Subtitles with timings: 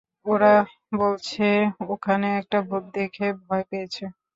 [0.25, 0.53] ওরা
[0.95, 1.47] বলছে
[1.89, 4.03] ওখানে একটা ভূত দেখে ভয় পেয়েছে।